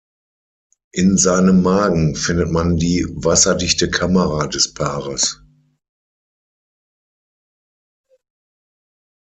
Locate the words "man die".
2.49-3.05